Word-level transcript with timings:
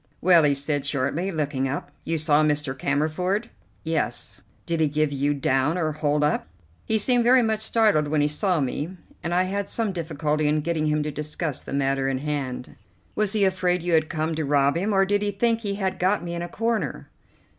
"Well," 0.19 0.41
he 0.41 0.55
said 0.55 0.83
shortly, 0.83 1.29
looking 1.31 1.67
up; 1.69 1.91
"you 2.05 2.17
saw 2.17 2.41
Mr. 2.43 2.75
Cammerford?" 2.75 3.51
"Yes." 3.83 4.41
"Did 4.65 4.79
he 4.79 4.87
give 4.87 5.41
down 5.41 5.77
or 5.77 5.91
hold 5.91 6.23
up?" 6.23 6.47
"He 6.87 6.97
seemed 6.97 7.23
very 7.23 7.43
much 7.43 7.59
startled 7.59 8.07
when 8.07 8.21
he 8.21 8.27
saw 8.27 8.59
me, 8.61 8.97
and 9.21 9.31
I 9.31 9.43
had 9.43 9.69
some 9.69 9.91
difficulty 9.91 10.47
in 10.47 10.61
getting 10.61 10.87
him 10.87 11.03
to 11.03 11.11
discuss 11.11 11.61
the 11.61 11.71
matter 11.71 12.09
in 12.09 12.17
hand." 12.17 12.77
"Was 13.13 13.33
he 13.33 13.45
afraid 13.45 13.83
you 13.83 13.93
had 13.93 14.09
come 14.09 14.33
to 14.33 14.43
rob 14.43 14.75
him, 14.75 14.91
or 14.91 15.05
did 15.05 15.21
he 15.21 15.29
think 15.29 15.61
he 15.61 15.75
had 15.75 15.99
got 15.99 16.23
me 16.23 16.33
in 16.33 16.41
a 16.41 16.49
corner?" 16.49 17.07